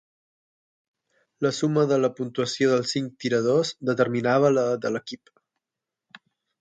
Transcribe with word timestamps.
La 1.45 1.51
suma 1.57 1.83
de 1.91 1.99
la 2.05 2.09
puntuació 2.19 2.71
dels 2.71 2.95
cinc 2.97 3.13
tiradors 3.25 3.75
determinava 3.91 4.51
la 4.59 4.65
de 4.87 4.93
l'equip. 4.97 5.35